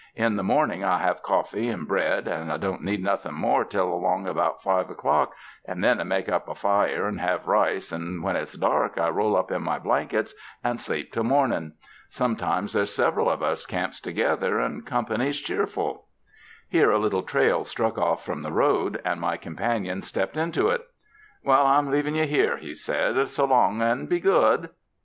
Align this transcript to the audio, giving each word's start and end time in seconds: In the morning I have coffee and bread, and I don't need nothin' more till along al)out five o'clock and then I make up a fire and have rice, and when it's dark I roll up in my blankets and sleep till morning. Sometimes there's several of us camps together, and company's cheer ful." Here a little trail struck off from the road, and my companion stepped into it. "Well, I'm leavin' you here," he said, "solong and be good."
In 0.15 0.35
the 0.35 0.41
morning 0.41 0.83
I 0.83 0.97
have 0.97 1.21
coffee 1.21 1.67
and 1.69 1.87
bread, 1.87 2.27
and 2.27 2.51
I 2.51 2.57
don't 2.57 2.81
need 2.81 3.03
nothin' 3.03 3.35
more 3.35 3.63
till 3.63 3.93
along 3.93 4.25
al)out 4.25 4.63
five 4.63 4.89
o'clock 4.89 5.35
and 5.63 5.83
then 5.83 6.01
I 6.01 6.03
make 6.03 6.27
up 6.27 6.49
a 6.49 6.55
fire 6.55 7.07
and 7.07 7.21
have 7.21 7.45
rice, 7.45 7.91
and 7.91 8.23
when 8.23 8.35
it's 8.35 8.53
dark 8.57 8.99
I 8.99 9.09
roll 9.09 9.35
up 9.37 9.51
in 9.51 9.61
my 9.61 9.77
blankets 9.77 10.33
and 10.63 10.81
sleep 10.81 11.13
till 11.13 11.25
morning. 11.25 11.73
Sometimes 12.09 12.73
there's 12.73 12.91
several 12.91 13.29
of 13.29 13.43
us 13.43 13.63
camps 13.67 14.01
together, 14.01 14.59
and 14.59 14.87
company's 14.87 15.37
cheer 15.39 15.67
ful." 15.67 16.07
Here 16.67 16.89
a 16.89 16.97
little 16.97 17.21
trail 17.21 17.63
struck 17.63 17.99
off 17.99 18.25
from 18.25 18.41
the 18.41 18.51
road, 18.51 18.99
and 19.05 19.21
my 19.21 19.37
companion 19.37 20.01
stepped 20.01 20.35
into 20.35 20.69
it. 20.69 20.81
"Well, 21.43 21.67
I'm 21.67 21.91
leavin' 21.91 22.15
you 22.15 22.25
here," 22.25 22.57
he 22.57 22.73
said, 22.73 23.13
"solong 23.29 23.83
and 23.83 24.09
be 24.09 24.19
good." 24.19 24.71